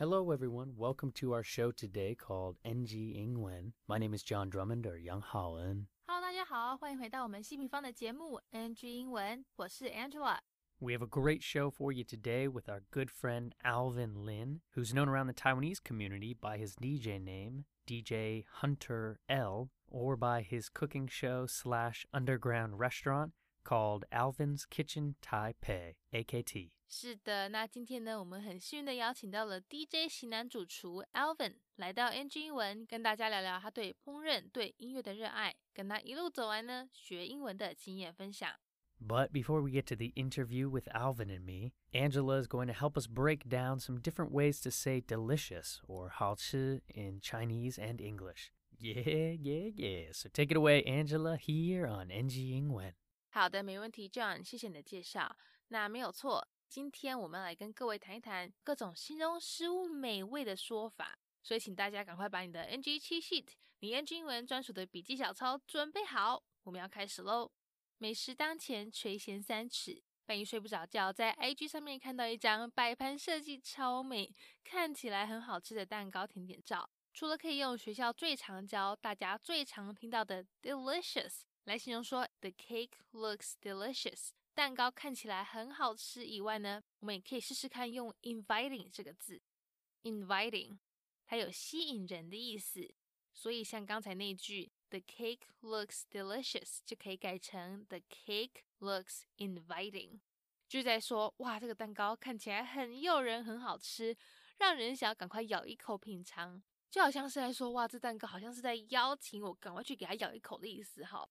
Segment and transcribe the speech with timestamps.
[0.00, 0.74] Hello, everyone.
[0.76, 3.72] Welcome to our show today called NG Ingwen.
[3.88, 5.86] My name is John Drummond or Young Holland.
[6.06, 10.38] Hello，大家好，欢迎回到我们西平方的节目 NG 英文，我是 Angela。
[10.78, 14.92] We have a great show for you today with our good friend Alvin Lin, who's
[14.92, 20.68] known around the Taiwanese community by his DJ name, DJ Hunter L, or by his
[20.68, 23.32] cooking show slash underground restaurant
[23.64, 26.70] called Alvin's Kitchen Taipei, AKT.
[26.88, 38.54] 是的，那今天呢，我们很幸运的邀请到了 DJ 型男主厨 Alvin 来到 NG 英文，跟大家聊聊他对烹饪、对音乐的热爱，跟他一路走来呢学英文的经验分享。
[38.98, 42.72] But before we get to the interview with Alvin and me, Angela is going to
[42.72, 48.00] help us break down some different ways to say delicious or 好吃 in Chinese and
[48.00, 48.52] English.
[48.78, 50.12] Yeah, yeah, yeah.
[50.12, 52.94] So take it away, Angela, here on NG 英文。
[53.33, 55.33] 好的，没问题，John，谢谢你的介绍。
[55.69, 61.17] 那没有错，今天我们来跟各位谈一谈各种形容食物美味的说法。
[61.41, 63.47] 所以，请大家赶快把你的 NG 七 sheet，
[63.79, 67.49] 你 NG 英文专属的笔记小抄准备好，我们要开始喽。
[67.99, 70.03] 美食当前，垂涎三尺。
[70.25, 74.29] 半夜睡不着觉，在 IG 上面看到一张摆盘设计超美，
[74.63, 76.89] 看起来很好吃的蛋糕甜点照。
[77.13, 89.41] 除了可以用学校最常教、大家最常听到的 delicious 来形容说 the cake looks delicious，蛋糕看起来很好吃以外呢，我们也可以试试看用 inviting 这个字。
[90.03, 90.79] inviting
[91.25, 92.93] 它有吸引人的意思，
[93.33, 100.19] 所以像刚才那句 the cake looks delicious 就可以改成 the cake looks inviting，
[100.67, 104.17] 就在说哇，这个蛋糕看起来很诱人，很好吃，
[104.57, 106.61] 让人想要赶快咬一口品尝。
[106.89, 111.29] 就好像是在说，哇，这蛋糕好像是在邀请我赶快去给它咬一口的意思哈。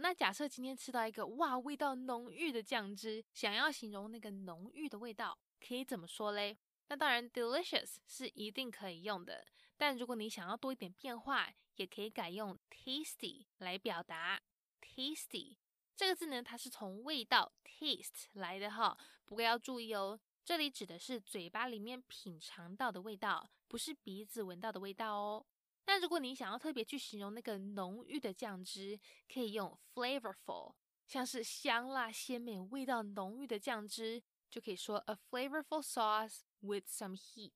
[0.00, 6.56] 那假设今天吃到一个哇，味道浓郁的酱汁，想要形容那个浓郁的味道，可以怎么说嘞？
[6.88, 14.40] 那当然，delicious 是一定可以用的，但如果你想要多一点变化，也可以改用 tasty 来表达。
[14.80, 15.56] tasty
[15.94, 18.96] 这个字呢，它是从味道 taste 来的哈，
[19.26, 25.46] 不过要注意哦，这里指的是嘴巴里面品尝到的味道，不是鼻子闻到的味道哦。
[25.90, 28.96] 那如果你想要特别去形容那个浓郁的酱汁，
[29.28, 30.72] 可以用 flavorful，
[31.08, 37.50] 像是香辣鲜美、味道浓郁的酱汁，就可以说 a flavorful sauce with some heat。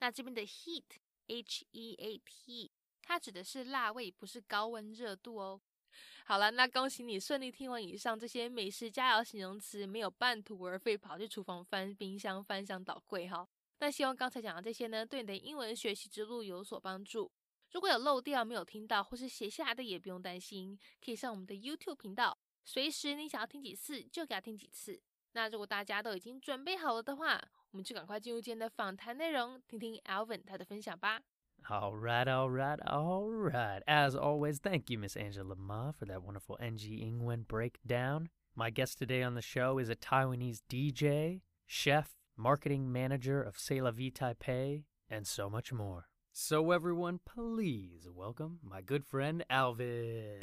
[0.00, 5.58] 那这边的 heat，h e a t，它指的是辣味，不是高温热度哦。
[6.26, 13.48] 好了，那恭喜你顺利听完以上这些美食佳肴形容词，没有半途而废跑去厨房翻冰箱、翻箱倒柜哈。
[13.78, 17.32] 那希望刚才讲的这些呢，对你的英文学习之路有所帮助。
[17.71, 25.01] 如果有漏掉、没有听到或是写下来的，也不用担心，可以上我们的 YouTube 频道，随时你想要听几次就给他听几次。
[25.33, 27.41] 那如果大家都已经准备好了的话，
[27.71, 31.21] 我们就赶快进入今天的访谈内容，听听 Alvin 他的分享吧。
[31.69, 33.83] All right, all right, all right.
[33.85, 38.29] As always, thank you, Miss Angela Ma, for that wonderful NG Ingwen breakdown.
[38.55, 43.79] My guest today on the show is a Taiwanese DJ, chef, marketing manager of C'est
[43.79, 46.09] La Vie Taipei, and so much more.
[46.38, 50.38] So, everyone, please welcome my good friend Alvin.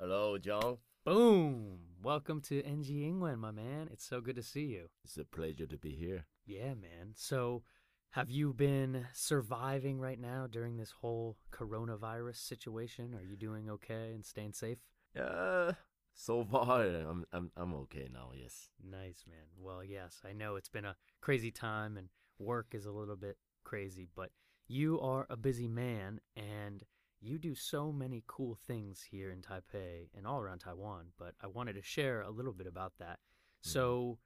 [0.00, 0.78] Hello, John.
[1.04, 1.78] Boom!
[2.02, 3.88] Welcome to NG Ingwen, my man.
[3.92, 4.88] It's so good to see you.
[5.04, 6.26] It's a pleasure to be here.
[6.44, 7.12] Yeah, man.
[7.14, 7.62] So,
[8.10, 13.14] have you been surviving right now during this whole coronavirus situation?
[13.14, 14.78] Are you doing okay and staying safe?
[15.16, 15.74] Uh,
[16.14, 18.32] so far I'm I'm I'm okay now.
[18.36, 18.70] Yes.
[18.82, 19.46] Nice, man.
[19.56, 22.08] Well, yes, I know it's been a crazy time and
[22.40, 23.36] work is a little bit
[23.70, 24.30] crazy, but
[24.66, 26.82] you are a busy man and
[27.20, 31.46] you do so many cool things here in Taipei and all around Taiwan, but I
[31.46, 33.20] wanted to share a little bit about that.
[33.20, 33.70] Mm-hmm.
[33.70, 34.18] So,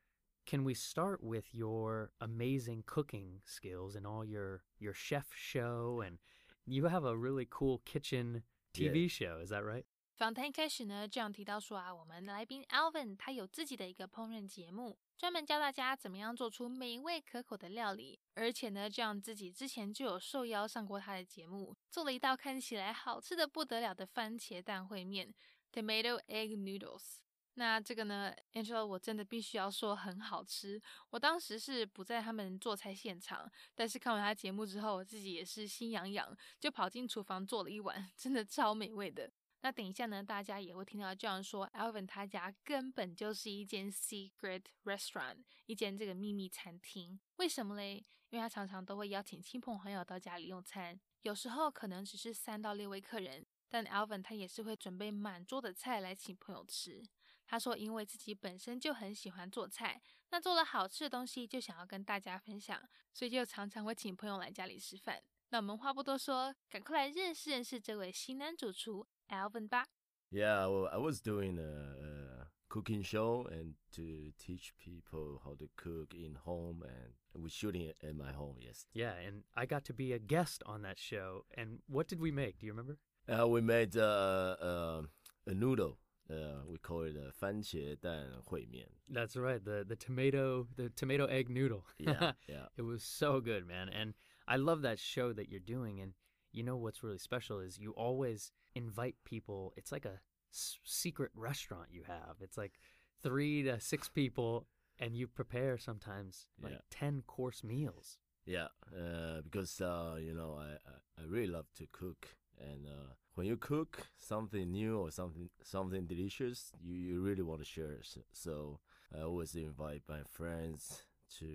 [0.47, 6.19] can we start with your amazing cooking skills and all your your chef show and
[6.66, 8.43] you have a really cool kitchen
[8.75, 9.84] TV show, is that right?
[10.17, 18.21] 访谈一开始呢，这样提到说啊，我们来宾 Alvin 他有自己的一个烹饪节目，专门教大家怎么样做出美味可口的料理。
[18.35, 25.35] 而且呢，这样自己之前就有受邀上过他的节目，做了一道看起来好吃的不得了的番茄蛋烩面
[25.73, 27.17] （Tomato Egg Noodles）。
[27.55, 30.81] 那这个呢，Angela，我真的必须要说很好吃。
[31.11, 39.29] 我当时是不在他们做菜现场，但是看完他节目之后，我自己也是心痒痒，就跑进厨房做了一碗，真的超美味的。
[39.64, 47.19] 那等一下呢，大家也会听到这样说，Alvin 他家根本就是一间 secret restaurant，一间这个秘密餐厅。
[47.37, 48.05] 为什么嘞？
[48.28, 57.02] 因为他常常都会邀请亲朋好友到家里用餐，有时候可能只是三到六位客人，但 Alvin 他也是会准备满桌的菜来请朋友吃。
[57.46, 65.22] 他说，因为自己本身就很喜欢做菜，那做了好吃的东西就想要跟大家分享，所以就常常会请朋友来家里吃饭。
[65.54, 69.88] 那我们话不多说，赶快来认识认识这位新男主厨 Alvin 吧。
[70.31, 76.13] Yeah, well, I was doing a, a cooking show and to teach people how to cook
[76.13, 78.57] in home, and we're shooting it at my home.
[78.62, 78.86] Yes.
[78.94, 81.46] Yeah, and I got to be a guest on that show.
[81.57, 82.60] And what did we make?
[82.60, 82.98] Do you remember?
[83.28, 85.01] Uh, we made uh, uh,
[85.48, 85.98] a noodle.
[86.30, 88.88] Uh, we call it a 番茄蛋烩面.
[89.12, 91.86] That's right, the the tomato the tomato egg noodle.
[91.98, 92.68] Yeah, yeah.
[92.78, 93.90] it was so good, man.
[93.90, 94.13] And
[94.46, 96.00] I love that show that you're doing.
[96.00, 96.12] And
[96.52, 99.73] you know what's really special is you always invite people.
[99.76, 100.20] It's like a
[100.52, 102.37] s- secret restaurant you have.
[102.41, 102.79] It's like
[103.23, 104.67] three to six people,
[104.99, 106.79] and you prepare sometimes like Yeah.
[106.91, 108.19] ten course meals.
[108.46, 113.14] Yeah, uh, because uh, you know I, I I really love to cook, and uh,
[113.35, 118.02] when you cook something new or something something delicious, you, you really want to share.
[118.02, 118.81] So, so
[119.17, 121.02] I always invite my friends
[121.38, 121.47] to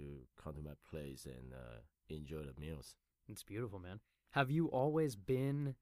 [0.43, 2.96] come to my place and uh, enjoy the meals.
[3.28, 4.00] It's beautiful, man.
[4.30, 5.76] Have you always been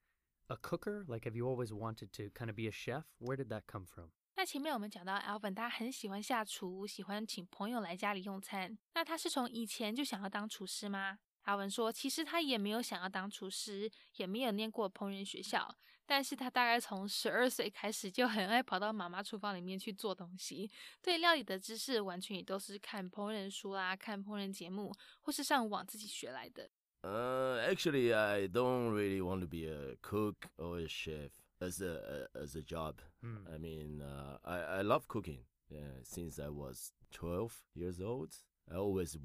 [0.49, 1.05] a cooker?
[1.07, 3.03] Like, have you always wanted to kind of be a chef?
[3.19, 4.11] Where did that come from?
[4.35, 8.77] 那前面我们讲到 Alvin，他很喜欢下厨，喜欢请朋友来家里用餐。
[8.95, 15.74] 那他是从以前就想要当厨师吗 ？Alvin 说，其实他也没有想要当厨师，也没有念过烹饪学校，
[16.04, 26.68] 但是他大概从十二岁开始就很爱跑到妈妈厨房里面去做东西，对料理的知识完全也都是看烹饪书啦、看烹饪节目或是上网自己学来的。
[27.00, 31.30] Uh, actually, I don't really want to be a cook or a chef
[31.60, 32.96] as a as a job.
[33.22, 33.46] Hmm.
[33.48, 35.44] I mean, uh, I I love cooking.
[35.70, 38.34] Uh, since I was twelve years old,
[38.68, 39.16] I always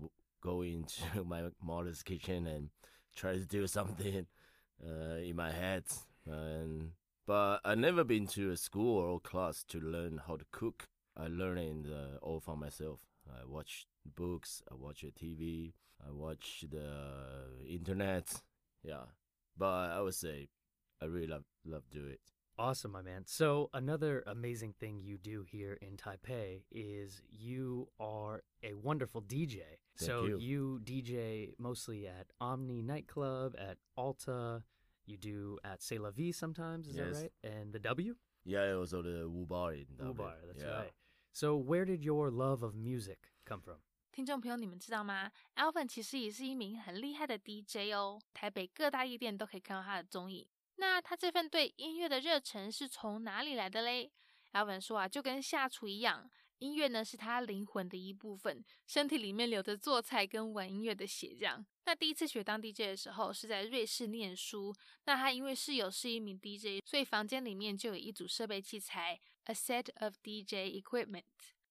[0.43, 2.69] go into my mother's kitchen and
[3.15, 4.25] try to do something
[4.85, 5.83] uh, in my head.
[6.27, 6.91] And
[7.25, 10.87] but I never been to a school or class to learn how to cook.
[11.15, 12.99] I learned uh, all for myself.
[13.29, 14.61] I watch books.
[14.69, 15.73] I watch a TV.
[16.05, 18.33] I watch the internet.
[18.83, 19.05] Yeah,
[19.57, 20.49] but I would say
[21.01, 22.19] I really love love do it.
[22.57, 23.23] Awesome, my man.
[23.25, 29.61] So, another amazing thing you do here in Taipei is you are a wonderful DJ.
[29.96, 30.80] Thank so, you.
[30.84, 34.62] DJ mostly at Omni Nightclub, at Alta,
[35.06, 37.06] you do at C'est La Vie sometimes, is Yes.
[37.14, 37.32] that right?
[37.42, 38.14] And the W?
[38.44, 40.14] Yeah, also the Wu Bar in Dublin.
[40.14, 40.78] Bar, that's yeah.
[40.78, 40.92] right.
[41.32, 43.78] So, where did your love of music come from?
[44.12, 45.30] 听众朋友，你们知道吗？
[45.56, 50.46] Alvin 其实也是一名很厉害的 DJ 哦，台北各大夜店都可以看到他的踪影。
[50.76, 54.10] 那他这份对音乐的热忱是从哪里来的嘞？
[54.52, 56.28] Alvin 说啊，就跟下厨一样，
[56.59, 61.65] 音乐呢是他灵魂的一部分，身体里面流着做菜跟玩音乐的血这样。
[61.85, 64.73] 那第一次学当 DJ 的时候是在瑞士念书，
[65.05, 71.23] 那他因为室友是一名 DJ，所以房间里面就有一组设备器材，a set of DJ equipment。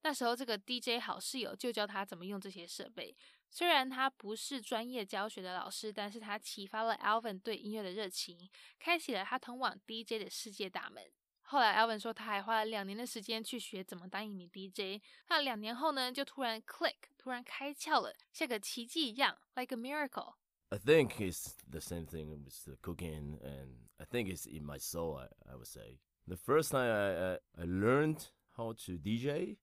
[0.03, 3.17] 那时候这个 DJ 好室友就教他怎么用这些设备。
[3.49, 11.05] 虽然他不是专业教学的老师，但是他启发了 Alvin 对音乐的热情，开启了他通往 DJ 的世界大门。
[11.52, 15.02] 后来 Alvin 说，他还花了两年的时间去学怎么当一名 DJ。
[15.30, 20.36] 那两年后呢，就突然 click，突然开窍了，像个奇迹一样，like a miracle。
[20.70, 24.78] I think it's the same thing with the cooking, and I think it's in my
[24.78, 25.18] soul.
[25.18, 28.28] I, I would say the first time I, I I learned
[28.58, 29.56] how to DJ,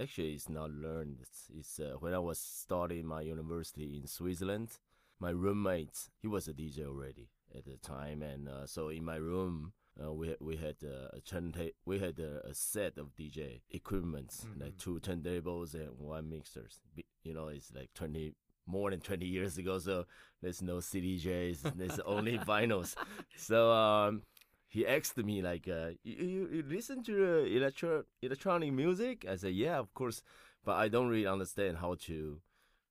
[0.00, 1.20] actually it's not learned.
[1.20, 4.80] It's, it's uh, when I was starting my university in Switzerland.
[5.20, 9.16] My roommate, he was a DJ already at the time, and uh, so in my
[9.16, 9.74] room.
[10.03, 11.71] uh, we we had uh, a turntable.
[11.85, 14.77] We had a, a set of DJ equipments, like Mhm.
[14.79, 16.81] two turntables and one mixers.
[17.23, 18.33] You know, it's like twenty
[18.67, 19.79] more than twenty years ago.
[19.79, 20.05] So
[20.41, 21.75] there's no CDJs.
[21.77, 22.95] There's only vinyls.
[23.37, 24.23] So um,
[24.67, 29.25] he asked me like, uh, you, you, you listen to uh, electro electronic music?
[29.29, 30.21] I said, yeah, of course,
[30.65, 32.41] but I don't really understand how to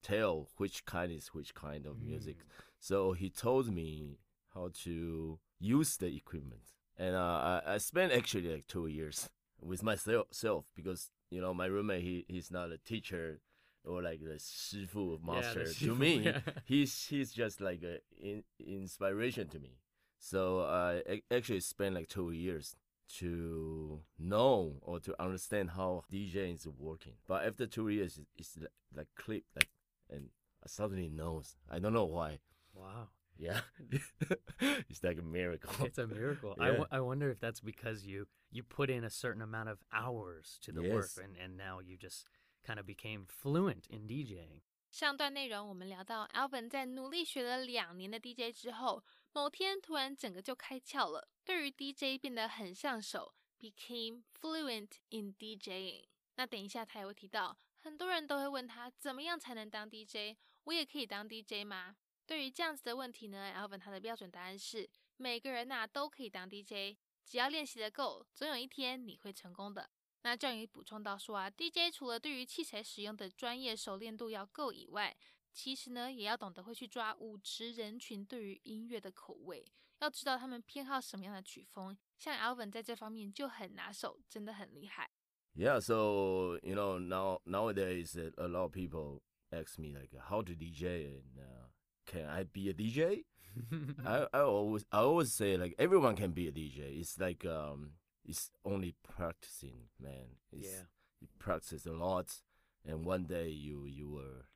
[0.03, 2.37] tell which kind is which kind of music.
[2.81, 4.19] So he told me
[4.55, 6.63] how to use the equipment,
[6.99, 9.29] and uh, I, I spent actually like two years
[9.61, 13.41] with myself because you know my roommate he, he's not a teacher
[13.85, 16.41] or like the 师傅 master to shifu, me yeah.
[16.65, 19.79] he's he's just like a in, inspiration to me.
[20.19, 22.77] So I actually spent like two years
[23.19, 27.15] to know or to understand how dj is working.
[27.29, 29.69] But after two years, it- it's like, like clip like,
[30.11, 30.31] and
[30.65, 31.57] I suddenly knows.
[31.71, 32.39] I don't know why.
[32.75, 33.09] Wow.
[33.38, 33.62] Yeah,
[34.90, 35.72] it's like a miracle.
[35.86, 36.56] It's a miracle.
[36.60, 36.78] I, Yeah.
[36.78, 40.60] w- I wonder if that's because you you put in a certain amount of hours
[40.64, 41.18] to the work, Yes.
[41.18, 42.26] and, and now you just
[42.66, 44.62] kind of became fluent in DJing.
[44.92, 56.06] 上段内容我们聊到，Alvin 在努力学了两年的 DJ 之后，某天突然整个就开窍了，对于 DJ 变得很上手，became fluent in DJing。
[56.36, 60.36] 那等一下他也会提到，很多人都会问他怎么样才能当 DJ，
[60.66, 61.96] 我也可以当 DJ 吗？
[62.27, 69.91] 对于这样子的问题呢，Alvin 他的标准答案是，每个人呐都可以当 DJ，只要练习的够，总有一天你会成功的。
[70.23, 75.15] 那这样也补充到说啊，DJ 除了对于器材使用的专业熟练度要够以外，
[75.53, 79.63] 其实呢也要懂得会去抓舞池人群对于音乐的口味，
[80.01, 81.97] 要知道他们偏好什么样的曲风。
[82.19, 85.11] 像 Alvin 在这方面就很拿手，真的很厉害。
[85.55, 91.21] Yeah, so you know now nowadays a lot of people ask me like how to DJ
[91.21, 91.69] and uh,
[92.07, 93.25] can I be a DJ?
[94.07, 96.99] I, I always I always say like everyone can be a DJ.
[97.01, 97.91] It's like um
[98.25, 100.39] it's only practicing, man.
[100.53, 100.85] It's, Yeah.
[101.21, 102.43] You practice a lot,
[102.85, 104.47] and one day you you were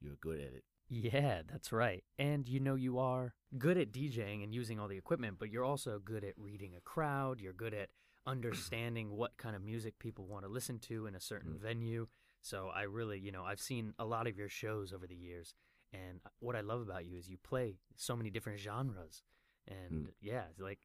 [0.00, 0.64] you're good at it.
[0.88, 2.04] Yeah, that's right.
[2.18, 5.64] And you know, you are good at DJing and using all the equipment, but you're
[5.64, 7.40] also good at reading a crowd.
[7.40, 7.88] You're good at
[8.26, 11.60] understanding what kind of music people want to listen to in a certain Mm.
[11.60, 12.06] venue.
[12.40, 15.54] So I really, you know, I've seen a lot of your shows over the years.
[15.93, 19.23] And what I love about you is you play so many different genres.
[19.65, 20.13] And Mm.
[20.21, 20.79] yeah, it's like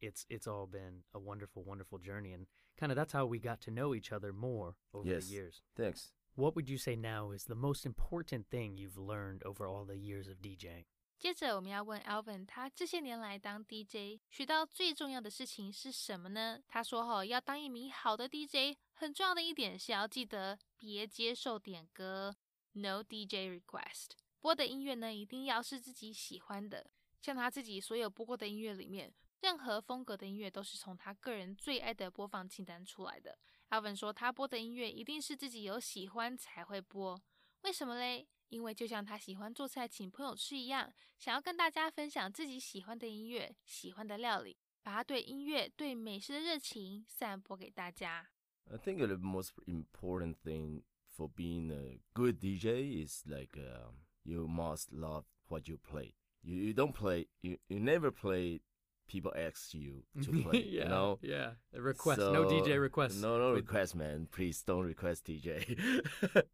[0.00, 2.32] it's it's all been a wonderful, wonderful journey.
[2.32, 2.46] And
[2.76, 5.26] kind of that's how we got to know each other more over Yes.
[5.26, 5.62] the years.
[5.76, 6.12] Thanks.
[6.36, 9.96] What would you say now is the most important thing you've learned over all the
[9.98, 10.84] years of DJing?
[11.18, 16.62] 接着我们要问 Alvin，他这些年来当 DJ 学到最重要的事情是什么呢？
[16.66, 22.34] 他说：“哈，要当一名好的 DJ，很重要的一点是要记得别接受点歌，
[22.72, 24.12] No DJ request。
[24.45, 26.85] 播的音乐呢，一定要是自己喜欢的。
[27.19, 29.11] 像他自己所有播过的音乐里面，
[29.41, 33.35] 任何风格的音乐都是从他个人最爱的播放清单出来的。
[33.69, 37.19] 阿文说，他播的音乐一定是自己有喜欢才会播。
[37.63, 38.27] 为什么嘞？
[38.49, 48.29] 因为就像他喜欢做菜请朋友吃一样，想要跟大家分享自己喜欢的音乐、喜欢的料理，把他对音乐、对美食的热情散播给大家。
[48.69, 53.89] I think the most important thing for being a good DJ is like uh,
[54.25, 56.13] you must love what you play.
[56.43, 58.61] You you don't play you, you never play
[59.07, 60.63] people ask you to play.
[60.63, 61.19] You know?
[61.21, 61.51] yeah.
[61.73, 63.21] Request, no DJ So, requests.
[63.21, 64.27] No, no request, man.
[64.31, 65.77] Please don't request DJ.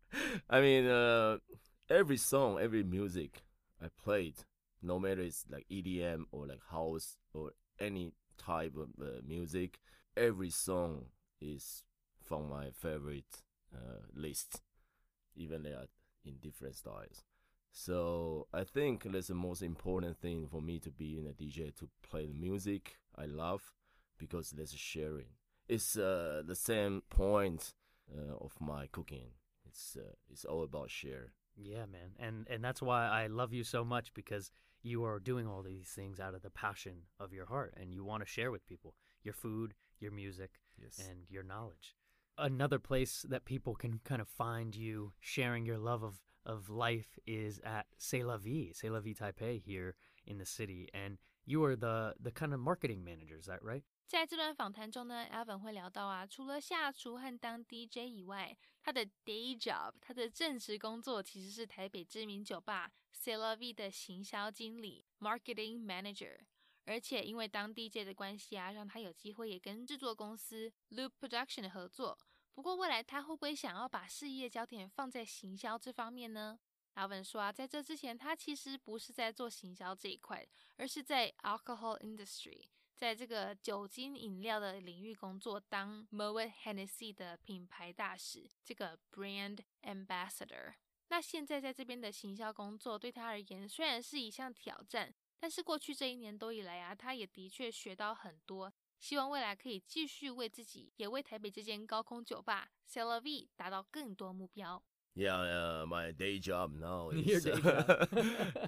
[0.49, 1.37] I mean, uh,
[1.89, 3.43] every song, every music
[3.81, 4.35] I played,
[4.81, 9.79] no matter it's like EDM or like house or any type of uh, music,
[10.17, 11.05] every song
[11.39, 11.83] is
[12.21, 14.61] from my favorite uh, list,
[15.35, 15.87] even they are
[16.25, 17.23] in different styles.
[17.71, 21.73] So I think that's the most important thing for me to be in a DJ
[21.77, 23.73] to play the music I love
[24.17, 25.27] because there's sharing.
[25.67, 27.73] It's uh, the same point
[28.13, 29.31] uh, of my cooking.
[29.65, 31.31] It's uh, it's all about share.
[31.55, 32.11] Yeah, man.
[32.19, 34.51] And and that's why I love you so much because
[34.83, 38.03] you are doing all these things out of the passion of your heart and you
[38.03, 40.51] want to share with people your food, your music,
[40.81, 40.99] Yes.
[41.09, 41.95] and your knowledge.
[42.37, 47.18] Another place that people can kind of find you sharing your love of, of life
[47.26, 49.94] is at C'est La Vie, C'est La Vie Taipei here
[50.24, 50.88] in the city.
[50.92, 53.82] And you are the, the kind of marketing manager, is that right?
[54.06, 66.38] 在这段访谈中呢，Alvin 会聊到啊，除了下厨和当 DJ 以外，他的 day job，他的正职工作其实是台北知名酒吧 c e l a V 的行销经理 （marketing manager）。
[66.84, 72.16] 而且因为当 DJ 的关系啊，让他有机会也跟制作公司 Loop Production 合作。
[72.53, 76.59] 不过未来他会不会想要把事业焦点放在行销这方面呢
[76.93, 82.65] 阿文说啊，在这之前他其实不是在做行销这一块，而是在 alcohol industry。
[82.93, 90.73] 在这个酒精饮料的领域工作，当 Moet Hennessy 的品牌大使，这个 brand ambassador。
[91.07, 98.71] 那现在在这边的行销工作对他而言虽然是一项挑战，但是过去这一年多以来啊，他也的确学到很多。
[99.01, 104.81] 希望未来可以继续为自己，也为台北这间高空酒吧 c e l a v 达到更多目标。
[105.15, 107.15] Yeah, my day job now uh,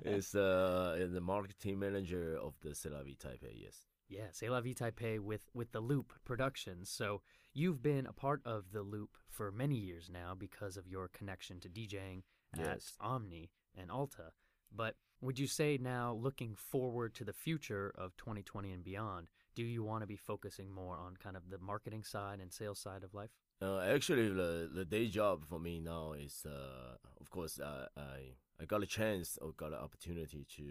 [0.04, 3.54] is uh, is uh, the marketing manager of the C'est La Vie Taipei.
[3.56, 3.86] Yes.
[4.10, 6.90] Yeah, C'est Taipei with with the Loop Productions.
[6.90, 7.22] So
[7.54, 11.60] you've been a part of the Loop for many years now because of your connection
[11.62, 12.24] to DJing
[12.58, 12.68] yes.
[13.00, 14.34] at Omni and Alta.
[14.76, 19.64] But would you say now, looking forward to the future of 2020 and beyond, do
[19.64, 23.04] you want to be focusing more on kind of the marketing side and sales side
[23.04, 23.32] of life?
[23.62, 28.36] Uh, actually, the the day job for me now is, uh, of course, uh, I
[28.60, 30.68] I got a chance or got an opportunity to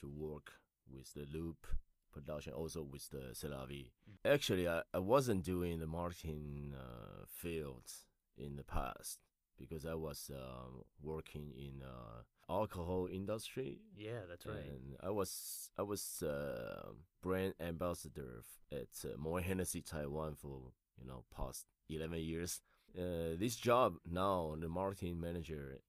[0.00, 0.52] to work
[0.88, 1.66] with the Loop
[2.12, 3.92] production, also with the C'est La Vie.
[4.24, 7.90] Actually, I, I wasn't doing the marketing uh, field
[8.36, 9.18] in the past
[9.58, 14.56] because I was um, working in uh, alcohol industry Yeah, that's right.
[14.64, 21.06] and I was I was uh, brand ambassador at uh, Moet Hennessy Taiwan for you
[21.06, 22.60] know past eleven years,
[22.98, 25.80] uh, this job now, the marketing manager,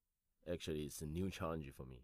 [0.52, 2.02] actually is a new challenge for me.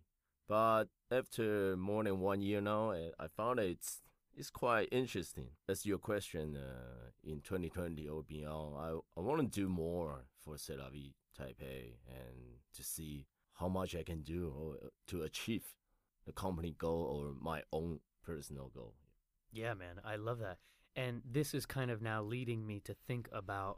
[0.47, 4.01] But after more than one year now, I, I found it's
[4.35, 5.49] it's quite interesting.
[5.69, 6.57] As your question.
[6.57, 10.75] Uh, in 2020 or beyond, I I want to do more for C'est
[11.39, 13.25] Taipei and to see
[13.63, 15.63] how much I can do or uh, to achieve
[16.25, 18.93] the company goal or my own personal goal.
[19.53, 20.57] Yeah, man, I love that.
[20.95, 23.77] And this is kind of now leading me to think about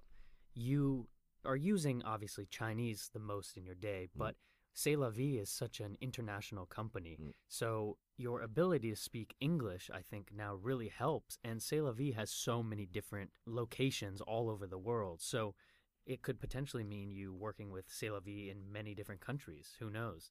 [0.55, 1.07] you
[1.45, 4.17] are using obviously Chinese the most in your day, Mm.
[4.19, 4.35] but
[4.73, 7.17] C'est la Vie is such an international company.
[7.21, 7.33] Mm.
[7.47, 11.37] So your ability to speak English, I think, now really helps.
[11.43, 15.21] And C'est la Vie has so many different locations all over the world.
[15.21, 15.53] So
[16.06, 19.76] it could potentially mean you working with C'est la Vie in many different countries.
[19.80, 20.30] Who knows?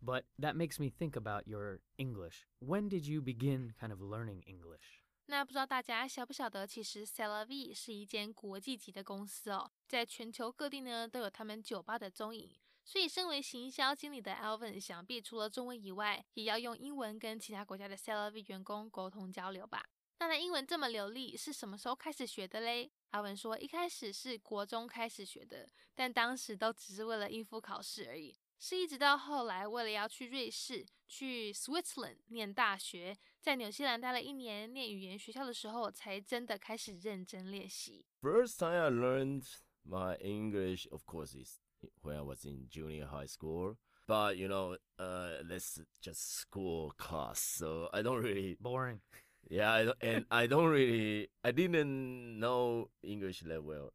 [0.00, 2.46] But that makes me think about your English.
[2.60, 5.00] When did you begin kind of learning English?
[5.26, 12.50] 那不知道大家晓不晓得，其实 c e l a V 是一间国际级的公司哦，在全球各地呢都有他们酒吧的踪影。
[12.84, 19.84] 所以，身为行销经理的 Alvin，想必除了中文以外，也要用英文跟其他国家的 c e l a V 员工沟通交流吧。
[20.18, 22.92] 那他英文这么流利，是什么时候开始学的嘞？
[23.10, 28.36] Alvin 说，一开始是国中开始学的，但当时都只是为了应付考试而已。
[28.58, 38.06] 是一直到后来，为了要去瑞士、去 Switzerland 念大学，在纽西兰待了一年念语言学校的时候，才真的开始认真练习。
[38.20, 39.46] First time I learned
[39.84, 41.58] my English, of course, is
[42.02, 43.78] when I was in junior high school.
[44.06, 49.00] But you know, uh, that's just school class, so I don't really, Boring.
[49.49, 53.93] yeah, I and I don't really, I didn't know English that well.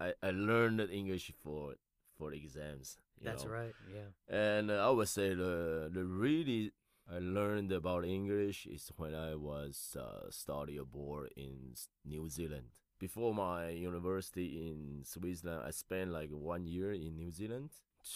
[0.00, 1.74] I, I learned English for
[2.18, 2.98] for exams.
[3.22, 3.50] That's know.
[3.50, 3.74] right.
[3.92, 4.10] Yeah.
[4.28, 6.72] And uh, I would say the the really
[7.10, 12.70] I learned about English is when I was uh, study abroad in New Zealand.
[12.98, 17.70] Before my university in Switzerland, I spent like one year in New Zealand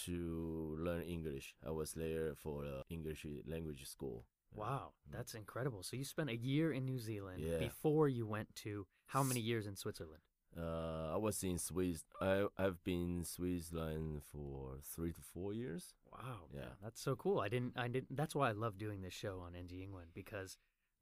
[0.04, 1.54] to learn English.
[1.66, 4.24] I was there for the English language school.
[4.54, 5.12] Wow, Mm.
[5.12, 5.82] that's incredible.
[5.82, 7.58] So you spent a year in New Zealand Yeah.
[7.58, 10.22] before you went to how many years in Switzerland?
[10.56, 12.04] Uh, I was in Swiss.
[12.20, 15.94] I I've been in Switzerland for three to four years.
[16.10, 16.48] Wow.
[16.54, 16.70] Yeah.
[16.82, 17.40] That's so cool.
[17.40, 20.56] I didn't I didn't that's why I love doing this show on NG Ingwen because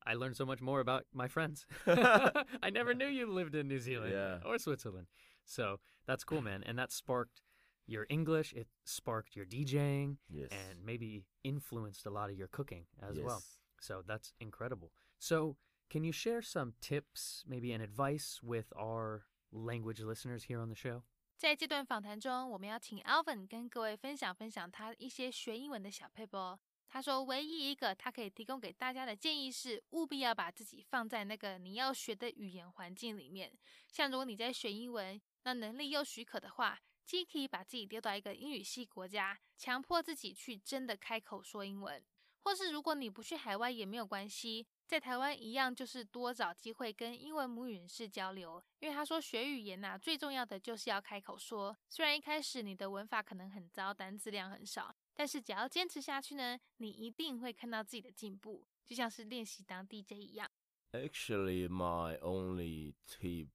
[0.05, 1.67] I learned so much more about my friends.
[1.87, 4.41] I never knew you lived in New Zealand Yeah.
[4.45, 5.07] or Switzerland.
[5.45, 6.65] So that's cool, man.
[6.65, 7.41] And that sparked
[7.86, 10.50] your English, it sparked your DJing Yes.
[10.52, 13.40] and maybe influenced a lot of your cooking as well.
[13.40, 13.60] Yes.
[13.82, 14.92] So that's incredible.
[15.18, 15.58] So,
[15.90, 20.76] can you share some tips, maybe an advice with our language listeners here on the
[20.76, 21.04] show?
[21.38, 26.60] 在这段访谈中，我们要请 Alvin 跟各位分享分享他一些学英文的小 paper 哦。
[26.90, 33.52] 他说，唯一一个他可以提供给大家的建议是，务必要把自己放在那个你要学的语言环境里面。
[33.92, 42.01] 像如果你在学英文，那能力又许可的话， 既可以把自己丢到一个英语系国家，强迫自己去真的开口说英文；
[42.43, 48.63] 或是如果你不去海外也没有关系，在台湾一样就是多找机会跟英文母语人士交流。
[48.81, 51.77] 因为他说学语言呐、最重要的就是要开口说。
[51.89, 60.51] 虽然一开始你的文法可能很糟，单字量很少，但是只要坚持下去呢，你一定会看到自己的进步，就像是练习当 DJ 一样。
[60.93, 63.49] Actually, my only tip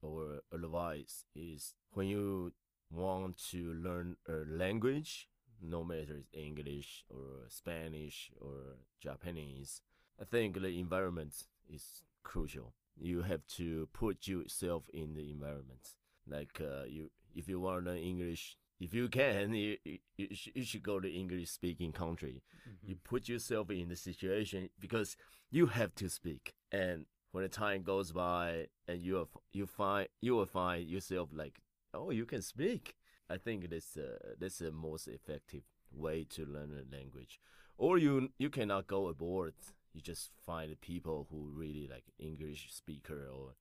[0.00, 2.52] or advice is when you
[2.92, 5.28] want to learn a language,
[5.60, 9.80] no matter it's English or Spanish or Japanese,
[10.20, 11.34] I think the environment
[11.68, 12.74] is crucial.
[12.98, 15.88] You have to put yourself in the environment.
[16.26, 20.64] Like uh, you, if you want to learn English, if you can, you, you, you
[20.64, 22.42] should- go to English speaking country
[22.84, 25.16] you put yourself in the situation because
[25.50, 30.34] you have to speak and when the time goes by and you you find you
[30.34, 31.60] will find yourself like
[31.94, 32.94] oh you can speak
[33.30, 37.40] i think that's uh, that's the most effective way to learn a language
[37.78, 39.54] or you you cannot go abroad
[39.92, 43.54] you just find people who really like english speaker or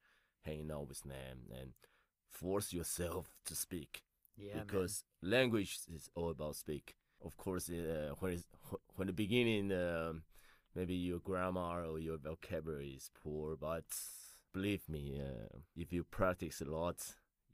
[0.44, 1.72] hanging out with them and
[2.30, 4.04] force yourself to speak
[4.38, 4.65] Yeah, man.
[4.65, 6.96] because language is all about speak.
[7.24, 10.24] Of course, uh, when it's, wh- when the beginning, um,
[10.74, 13.84] maybe your grammar or your vocabulary is poor, but
[14.54, 16.98] believe me, uh, if you practice a lot,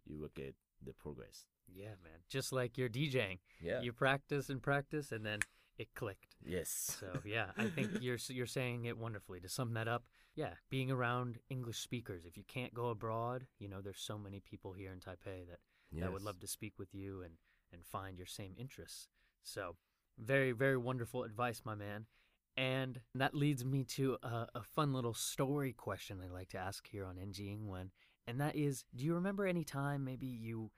[0.05, 1.45] you will get the progress.
[1.73, 2.19] Yeah, man.
[2.29, 3.81] Just like you're DJing, Yeah.
[3.81, 5.39] you practice and practice, and then
[5.77, 6.35] it clicked.
[6.45, 6.97] yes.
[6.99, 9.39] So yeah, I think you're you're saying it wonderfully.
[9.41, 12.25] To sum that up, yeah, being around English speakers.
[12.25, 15.59] If you can't go abroad, you know, there's so many people here in Taipei that
[15.93, 17.33] that would love to speak with you and
[17.73, 19.07] and find your same interests.
[19.43, 19.75] So,
[20.17, 22.05] very very wonderful advice, my man.
[22.55, 26.87] And that leads me to a, a fun little story question I like to ask
[26.87, 27.89] here on NG Ingwen,
[28.26, 30.70] and that is, do you remember any time maybe you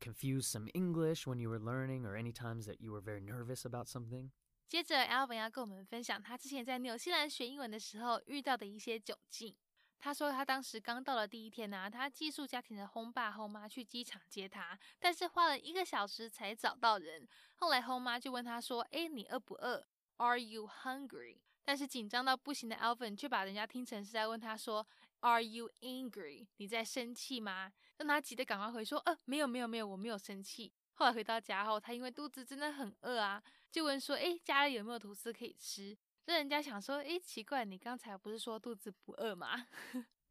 [0.00, 3.64] confuse some English when you were learning, or any times that you were very nervous
[3.64, 4.30] about something?
[4.68, 9.56] 接着，Alvin 要跟我们分享他之前在纽西兰学英文的时候遇到的一些窘境。
[9.98, 17.28] 他说，他当时刚到了第一天呢、他寄宿家庭的轰爸轰妈去机场接他，但是花了一个小时才找到人。
[17.56, 19.84] 后来轰妈就问他说：“诶，你饿不饿？
[20.16, 24.86] Are you hungry？” 但是紧张到不行的 Alvin 却把人家听成是在问他说
[25.24, 27.72] ：“Are you angry？” 你在生气吗？
[27.98, 39.66] 让他急得赶快回说：“呃，没有，没有，没有，我没有生气。”后来回到家后，他因为肚子真的很饿啊，就问说：“诶，家里有没有吐司可以吃？”让人家想说：“诶，奇怪，你刚才不是说肚子不饿吗？”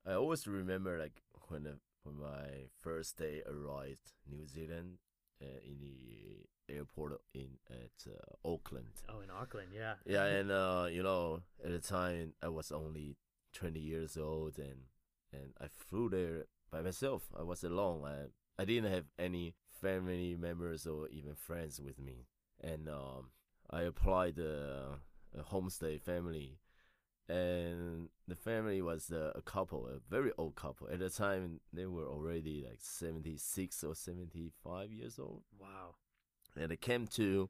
[0.04, 5.00] I always remember like when the, when my first day arrived New Zealand
[5.42, 9.04] uh, in the airport in at uh, Auckland.
[9.10, 9.98] Oh, in Auckland, yeah.
[10.06, 13.18] Yeah, and uh, you know, at the time I was only
[13.55, 14.89] 20 years old, and
[15.33, 17.29] and I flew there by myself.
[17.39, 18.05] I was alone.
[18.05, 22.27] I I didn't have any family members or even friends with me,
[22.61, 23.31] and um,
[23.71, 24.97] I applied uh,
[25.39, 26.59] a homestay family,
[27.29, 30.89] and the family was uh, a couple, a very old couple.
[30.93, 35.97] At the time, they were already like 76 or 75 years old Wow.
[36.57, 37.49] and they came to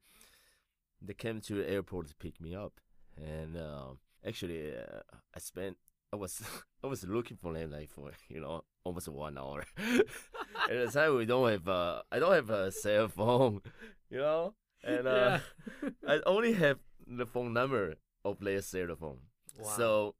[1.02, 2.80] they came to the airport to pick me up
[3.16, 5.00] and um, actually uh,
[5.34, 5.76] i spent
[6.14, 6.34] i was
[6.84, 9.64] i was looking for them like for you know almost one hour
[10.70, 13.60] at the time we don't have uh i don't have a cell phone
[14.10, 15.38] you know and uh
[16.06, 19.18] i only have the phone number of their cell phone
[19.58, 19.76] Wow.
[19.76, 20.14] so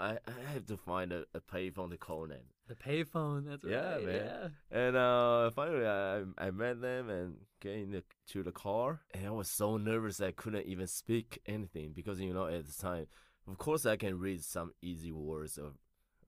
[0.00, 3.94] I, I have to find a, a payphone to call them the payphone, that's Yeah,
[3.94, 4.04] right.
[4.04, 4.14] man.
[4.26, 4.48] Yeah.
[4.82, 7.28] and uh, finally, I I met them and
[7.64, 11.92] get into to the car, and I was so nervous I couldn't even speak anything
[11.98, 13.06] because you know at the time,
[13.48, 15.58] of course, I can read some easy words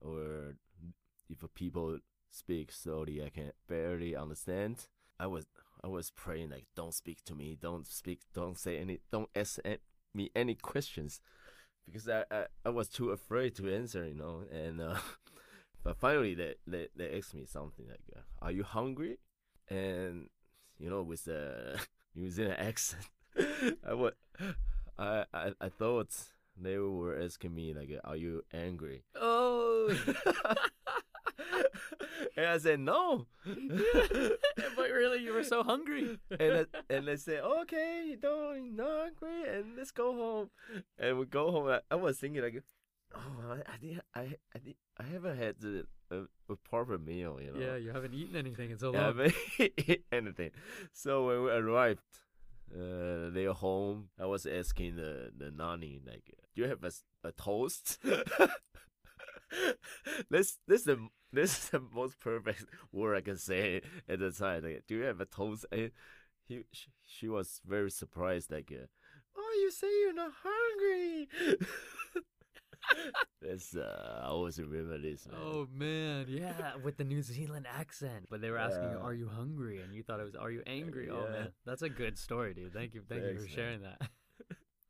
[0.01, 0.55] or
[1.29, 4.87] if people speak slowly, I can barely understand.
[5.19, 5.45] I was
[5.83, 9.59] I was praying like, don't speak to me, don't speak, don't say any, don't ask
[10.13, 11.21] me any questions,
[11.85, 14.81] because I I, I was too afraid to answer, you know, and.
[14.81, 14.97] Uh,
[15.83, 19.17] But finally, they, they, they asked me something like, uh, "Are you hungry?"
[19.69, 20.29] And
[20.77, 21.79] you know, with the
[22.15, 23.05] New Zealand accent,
[23.87, 24.13] I would,
[24.97, 26.13] I, I I thought
[26.61, 29.95] they were asking me like, "Are you angry?" Oh.
[32.35, 33.27] and I said no.
[33.45, 36.17] but really, you were so hungry.
[36.39, 40.49] and I, and they said, "Okay, don't not hungry, and let's go home."
[40.97, 41.67] And we go home.
[41.67, 42.63] I, I was thinking like,
[43.15, 43.19] "Oh,
[43.51, 44.21] I I did I
[44.55, 48.13] I did, I haven't had the, a, a proper meal, you know." Yeah, you haven't
[48.13, 49.17] eaten anything in so long.
[49.17, 50.51] but eat anything.
[50.93, 52.01] So when we arrived,
[52.73, 56.91] uh, their home, I was asking the the nanny like, "Do you have a,
[57.27, 57.99] a toast?"
[60.29, 64.63] this this the this is the most perfect word I can say at the time.
[64.63, 65.65] Like, do you have a toast?
[65.71, 65.91] And
[66.47, 68.51] he she, she was very surprised.
[68.51, 68.85] Like, uh,
[69.37, 71.29] oh, you say you're not hungry.
[73.41, 75.27] That's uh, I always remember this.
[75.27, 75.37] Man.
[75.41, 78.25] Oh man, yeah, with the New Zealand accent.
[78.29, 78.97] But they were asking Yeah.
[78.97, 81.89] "Are you hungry?" And you thought it was, "Are you angry?" Oh man, that's a
[81.89, 82.73] good story, dude.
[82.73, 83.55] Thank you, thank you Thanks, for man.
[83.55, 84.01] sharing that.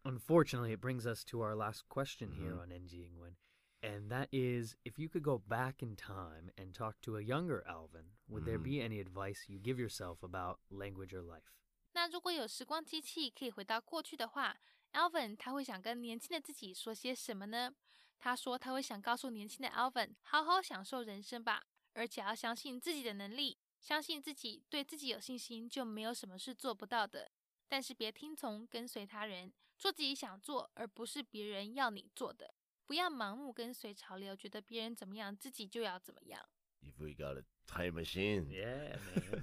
[0.04, 2.60] Unfortunately, it brings us to our last question here Mhm.
[2.60, 3.36] on NG Ingwen,
[3.82, 7.64] and that is, if you could go back in time and talk to a younger
[7.66, 8.62] Alvin, would there Mhm.
[8.62, 11.52] be any advice you give yourself about language or life?
[11.92, 14.56] 那如果有时光机器可以回到过去的话，
[14.92, 17.74] Alvin 他会想跟年轻的自己说些什么呢？
[18.18, 27.30] 他说他会想告诉年轻的 Alvin，好好享受人生吧，而且要相信自己的能力，相信自己，对自己有信心，就没有什么是做不到的。
[27.68, 32.53] 但是别听从跟随他人， 做自己想做，而不是别人要你做的。
[32.85, 36.39] 不要盲目跟随潮流，觉得别人怎么样，自己就要怎么样。
[36.83, 38.95] If we got a time machine, yeah,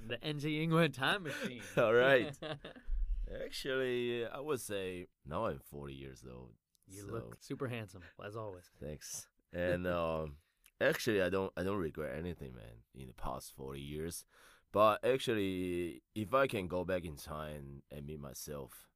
[0.07, 1.61] the NG Ingwen time machine.
[1.75, 2.33] All right.
[3.29, 6.53] Actually, I would say now I'm 40 years old.
[6.87, 7.11] You so.
[7.11, 8.71] look super handsome as always.
[8.79, 9.27] Thanks.
[9.53, 10.37] And um,
[10.79, 12.83] actually, I don't I don't regret anything, man.
[12.93, 14.25] In the past 40 years,
[14.71, 18.88] but actually, if I can go back in time and meet myself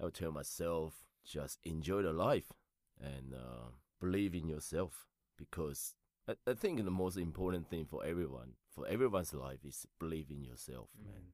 [0.00, 2.52] I would tell myself just enjoy the life
[3.00, 5.94] and uh, believe in yourself because
[6.28, 10.42] I, I think the most important thing for everyone for everyone's life is believe in
[10.44, 11.32] yourself, man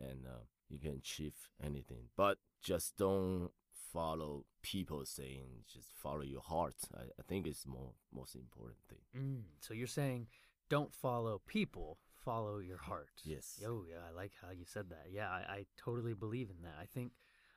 [0.00, 0.10] Mm.
[0.10, 2.08] and uh, you can achieve anything.
[2.16, 3.50] But just don't
[3.92, 5.64] follow people saying.
[5.72, 6.74] Just follow your heart.
[6.96, 8.98] I, I think it's more most important thing.
[9.16, 10.26] Mm, so you're saying
[10.68, 13.10] don't follow people, follow your heart.
[13.22, 13.62] Yes.
[13.66, 15.06] Oh, yeah, I like how you said that.
[15.12, 16.74] Yeah, I, I totally believe in that.
[16.80, 17.12] I think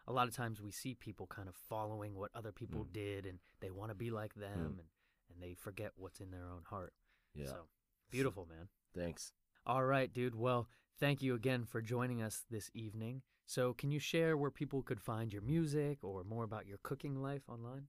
[0.07, 2.93] a lot of times we see people kind of following what other people Mm.
[2.93, 4.79] did and they want to be like them Mm.
[4.79, 4.87] and,
[5.29, 6.93] and they forget what's in their own heart.
[7.33, 7.47] Yeah.
[7.47, 7.67] So
[8.09, 8.69] beautiful, man.
[8.95, 9.33] Thanks.
[9.65, 10.35] All right, dude.
[10.35, 13.21] Well, thank you again for joining us this evening.
[13.45, 17.21] So, can you share where people could find your music or more about your cooking
[17.21, 17.87] life online?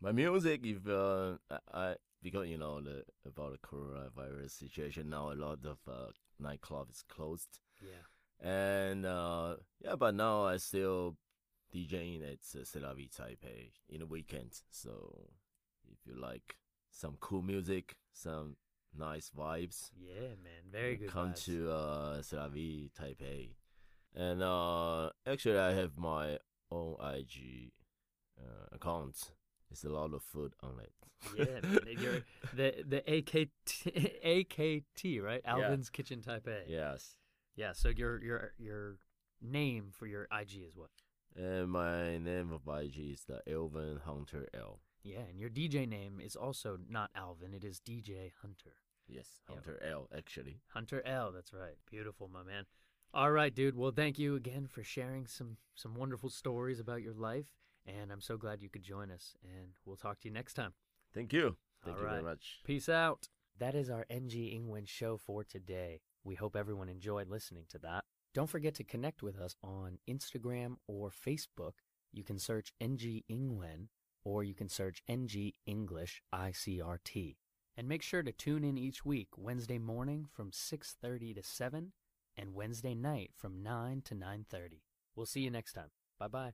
[0.00, 1.36] My music, if uh,
[1.72, 6.90] I, because you know the about the coronavirus situation now, a lot of uh, nightclub
[6.90, 8.02] is closed, Yeah.
[8.40, 11.16] and uh, yeah, but now I still
[11.74, 14.60] DJing at uh, C'est Taipei in the weekend.
[14.70, 15.28] So
[15.90, 16.56] if you like
[16.90, 18.56] some cool music, some
[18.96, 20.70] nice vibes, Yeah, man.
[20.70, 21.08] Very good.
[21.10, 21.44] come vibes.
[21.46, 22.22] to uh
[22.98, 23.50] Taipei.
[24.14, 26.38] And uh actually I have my
[26.70, 27.72] own IG
[28.38, 29.30] uh, account.
[29.70, 30.92] It's a lot of food on it.
[31.36, 31.96] yeah, man.
[31.98, 32.20] You're
[32.54, 35.40] the the AKT AKT right?
[35.44, 36.64] Alvin's Kitchen Taipei.
[36.68, 37.16] yes.
[37.56, 37.72] Yeah.
[37.72, 38.96] So your your your
[39.40, 40.90] name for your IG is what?
[41.36, 44.80] And my name of IG is the Elvin Hunter L.
[45.02, 47.54] Yeah, and your DJ name is also not Alvin.
[47.54, 48.74] It is DJ Hunter.
[49.08, 49.40] Yes.
[49.48, 50.60] Hunter L actually.
[50.68, 51.32] Hunter L.
[51.32, 51.76] That's right.
[51.90, 52.66] Beautiful, my man.
[53.14, 53.76] All right, dude.
[53.76, 57.46] Well, thank you again for sharing some some wonderful stories about your life,
[57.86, 59.34] and I'm so glad you could join us.
[59.42, 60.72] And we'll talk to you next time.
[61.12, 61.56] Thank you.
[61.84, 62.60] Thank All you very much.
[62.64, 63.28] Peace out.
[63.58, 66.00] That is our NG Ingwen show for today.
[66.24, 68.04] We hope everyone enjoyed listening to that.
[68.33, 71.81] Don't forget to connect with us on Instagram or Facebook.
[72.11, 73.89] You can search NG Ingwen
[74.23, 77.37] or you can search NG English ICRT.
[77.75, 81.93] And make sure to tune in each week Wednesday morning from 6:30 to 7
[82.35, 84.81] and Wednesday night from 9 to 9:30.
[85.15, 85.91] We'll see you next time.
[86.19, 86.53] Bye-bye.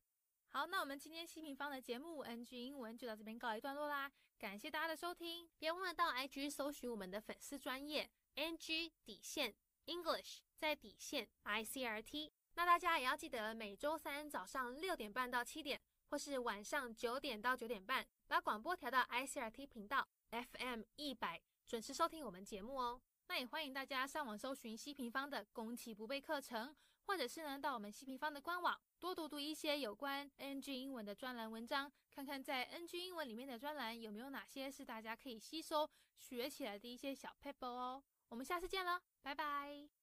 [0.49, 12.30] 好，那我们今天西平方的节目 NG 英文就到这边告一段落啦，感谢大家的收听，别忘了到 IG 搜寻我们的粉丝专业 NG 底线 English 在底线 ICRT。
[12.54, 23.00] 那大家也要记得每周三早上六点半到七点，或是晚上九点到九点半，把广播调到 ICRT 频道 FM 一百，准时收听我们节目哦。
[23.28, 26.74] 那也欢迎大家上网搜寻西平方的攻其不备课程，
[27.06, 38.02] 或者是呢到我们西平方的官网多读读一些有关 NG 英文的专栏文章，看看在 NG 英文里面的专栏有没有哪些是大家可以吸收学起来的一些小 paper 哦。
[38.30, 39.97] 我们下次见了，拜拜。